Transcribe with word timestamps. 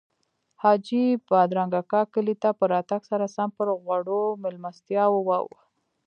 حاجي 0.61 1.05
بادرنګ 1.27 1.71
اکا 1.81 2.01
کلي 2.13 2.35
ته 2.41 2.49
په 2.59 2.65
راتګ 2.73 3.01
سره 3.11 3.25
سم 3.35 3.49
پر 3.57 3.67
غوړو 3.83 4.21
میلمستیاوو 4.43 5.25
واوښت. 5.27 5.67